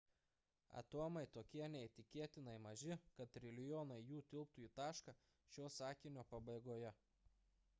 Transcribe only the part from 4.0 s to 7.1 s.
jų tilptų į tašką šio sakinio pabaigoje